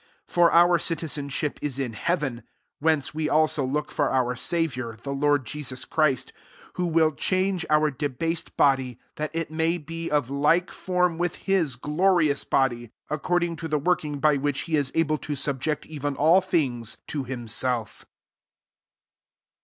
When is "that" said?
9.17-9.29